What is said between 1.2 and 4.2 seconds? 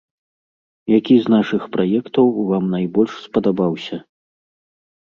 з нашых праектаў вам найбольш спадабаўся?